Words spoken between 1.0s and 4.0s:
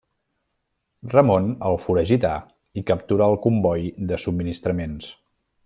Ramon el foragità i capturà el comboi